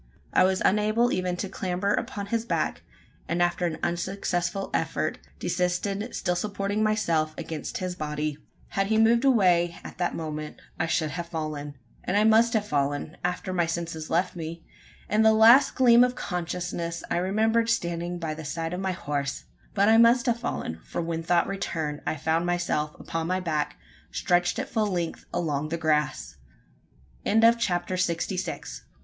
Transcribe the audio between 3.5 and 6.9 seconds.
an unsuccessful effort, desisted still supporting